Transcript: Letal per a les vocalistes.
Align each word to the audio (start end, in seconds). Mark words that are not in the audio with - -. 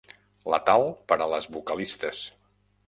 Letal 0.53 0.87
per 1.11 1.19
a 1.21 1.29
les 1.35 1.49
vocalistes. 1.59 2.25